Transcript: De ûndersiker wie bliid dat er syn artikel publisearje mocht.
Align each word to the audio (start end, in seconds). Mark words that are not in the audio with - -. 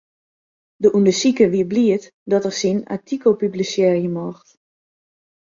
De 0.81 0.87
ûndersiker 0.97 1.49
wie 1.53 1.67
bliid 1.71 2.03
dat 2.31 2.47
er 2.49 2.55
syn 2.61 2.79
artikel 2.95 3.31
publisearje 3.41 4.09
mocht. 4.17 4.47